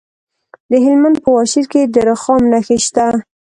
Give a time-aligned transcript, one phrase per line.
[0.71, 3.05] د هلمند په واشیر کې د رخام نښې شته.